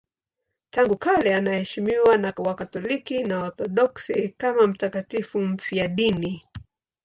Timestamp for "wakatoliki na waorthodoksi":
2.37-4.29